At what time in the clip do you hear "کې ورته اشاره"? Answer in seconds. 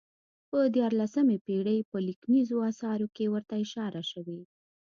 3.15-4.01